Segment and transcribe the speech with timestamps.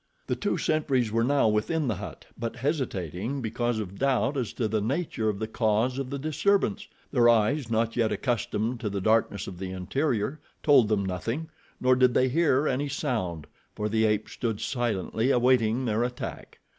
[0.25, 4.67] The two sentries were now within the hut, but hesitating because of doubt as to
[4.67, 6.87] the nature of the cause of the disturbance.
[7.11, 11.95] Their eyes, not yet accustomed to the darkness of the interior, told them nothing, nor
[11.95, 13.45] did they hear any sound,
[13.75, 16.57] for the ape stood silently awaiting their attack.